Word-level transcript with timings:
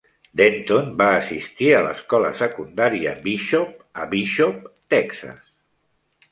Denton 0.39 0.87
va 1.01 1.09
assistir 1.17 1.67
a 1.75 1.83
l'Escola 1.89 2.33
Secundària 2.41 3.15
Bishop 3.29 4.03
a 4.07 4.11
Bishop, 4.17 4.67
Texas. 4.99 5.49